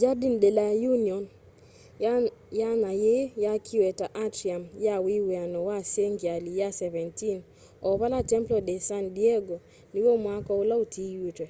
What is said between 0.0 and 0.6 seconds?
jardin de